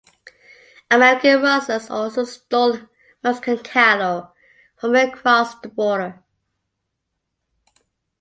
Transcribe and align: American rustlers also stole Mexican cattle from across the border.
American 0.89 1.43
rustlers 1.43 1.91
also 1.91 2.23
stole 2.23 2.75
Mexican 3.23 3.59
cattle 3.59 4.33
from 4.75 4.95
across 4.95 5.53
the 5.59 5.67
border. 5.69 6.23